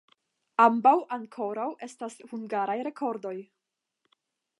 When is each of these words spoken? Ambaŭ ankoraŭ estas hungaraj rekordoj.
Ambaŭ 0.63 0.93
ankoraŭ 1.17 1.65
estas 1.87 2.15
hungaraj 2.31 2.79
rekordoj. 2.89 3.35